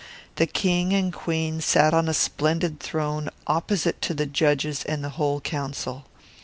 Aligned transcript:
The 0.37 0.47
king 0.47 0.93
and 0.93 1.13
the 1.13 1.15
queen 1.17 1.61
sat 1.61 1.93
on 1.93 2.11
splendid 2.15 2.79
thrones 2.79 3.29
opposite 3.45 4.01
to 4.01 4.15
the 4.15 4.25
judges 4.25 4.83
and 4.83 5.03
the 5.03 5.09
whole 5.09 5.39
council. 5.39 6.07